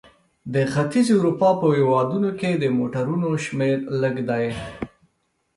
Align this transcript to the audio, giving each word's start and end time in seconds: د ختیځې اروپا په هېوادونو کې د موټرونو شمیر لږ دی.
د 0.53 0.55
ختیځې 0.73 1.13
اروپا 1.17 1.49
په 1.61 1.67
هېوادونو 1.77 2.29
کې 2.39 2.51
د 2.53 2.63
موټرونو 2.77 3.29
شمیر 3.45 3.77
لږ 4.01 4.15
دی. 4.29 4.45